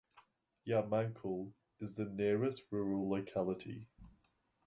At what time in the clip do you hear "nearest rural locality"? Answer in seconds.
2.05-3.85